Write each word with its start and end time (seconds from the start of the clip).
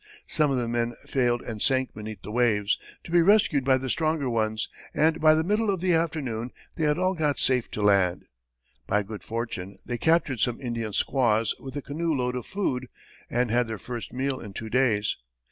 Some 0.25 0.49
of 0.49 0.57
the 0.57 0.67
men 0.67 0.95
failed 1.05 1.43
and 1.43 1.61
sank 1.61 1.93
beneath 1.93 2.23
the 2.23 2.31
waves, 2.31 2.79
to 3.03 3.11
be 3.11 3.21
rescued 3.21 3.63
by 3.63 3.77
the 3.77 3.87
stronger 3.87 4.31
ones, 4.31 4.67
and 4.95 5.21
by 5.21 5.35
the 5.35 5.43
middle 5.43 5.69
of 5.69 5.79
the 5.79 5.93
afternoon 5.93 6.49
they 6.73 6.85
had 6.85 6.97
all 6.97 7.13
got 7.13 7.37
safe 7.37 7.69
to 7.69 7.83
land. 7.83 8.25
By 8.87 9.03
good 9.03 9.23
fortune, 9.23 9.77
they 9.85 9.99
captured 9.99 10.39
some 10.39 10.59
Indian 10.59 10.93
squaws 10.93 11.53
with 11.59 11.75
a 11.75 11.83
canoe 11.83 12.15
load 12.15 12.35
of 12.35 12.47
food, 12.47 12.87
and 13.29 13.51
had 13.51 13.67
their 13.67 13.77
first 13.77 14.11
meal 14.11 14.39
in 14.39 14.53
two 14.53 14.71
days. 14.71 15.17